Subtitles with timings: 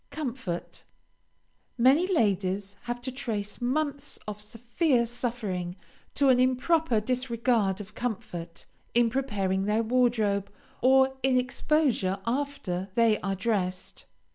[0.09, 0.83] COMFORT
[1.77, 5.75] Many ladies have to trace months of severe suffering
[6.15, 10.51] to an improper disregard of comfort, in preparing their wardrobe,
[10.81, 14.07] or in exposure after they are dressed.